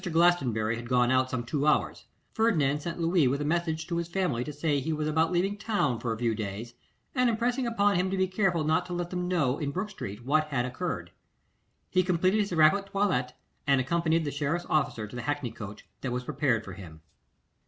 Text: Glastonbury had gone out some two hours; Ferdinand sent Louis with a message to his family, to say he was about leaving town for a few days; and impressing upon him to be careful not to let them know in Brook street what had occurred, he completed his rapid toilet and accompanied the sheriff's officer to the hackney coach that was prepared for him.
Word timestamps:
Glastonbury 0.11 0.77
had 0.77 0.89
gone 0.89 1.11
out 1.11 1.29
some 1.29 1.43
two 1.43 1.67
hours; 1.67 2.05
Ferdinand 2.33 2.79
sent 2.81 2.99
Louis 2.99 3.27
with 3.27 3.39
a 3.39 3.45
message 3.45 3.85
to 3.85 3.97
his 3.97 4.07
family, 4.07 4.43
to 4.43 4.51
say 4.51 4.79
he 4.79 4.91
was 4.91 5.07
about 5.07 5.31
leaving 5.31 5.57
town 5.59 5.99
for 5.99 6.11
a 6.11 6.17
few 6.17 6.33
days; 6.33 6.73
and 7.13 7.29
impressing 7.29 7.67
upon 7.67 7.97
him 7.97 8.09
to 8.09 8.17
be 8.17 8.25
careful 8.27 8.63
not 8.63 8.83
to 8.87 8.93
let 8.93 9.11
them 9.11 9.27
know 9.27 9.59
in 9.59 9.69
Brook 9.69 9.91
street 9.91 10.25
what 10.25 10.47
had 10.47 10.65
occurred, 10.65 11.11
he 11.91 12.01
completed 12.01 12.39
his 12.39 12.51
rapid 12.51 12.87
toilet 12.87 13.33
and 13.67 13.79
accompanied 13.79 14.25
the 14.25 14.31
sheriff's 14.31 14.65
officer 14.71 15.05
to 15.07 15.15
the 15.15 15.21
hackney 15.21 15.51
coach 15.51 15.85
that 16.01 16.11
was 16.11 16.23
prepared 16.23 16.65
for 16.65 16.73
him. 16.73 17.01